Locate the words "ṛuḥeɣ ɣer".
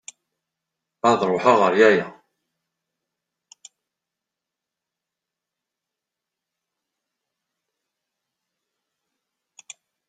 1.31-1.73